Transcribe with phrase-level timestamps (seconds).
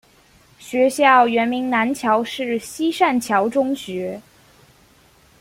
[0.57, 4.19] 学校原名南京市西善桥中学。